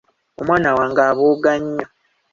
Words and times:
Omwana 0.41 0.69
wange 0.77 1.01
abooga 1.09 1.51
nnyo. 1.61 1.85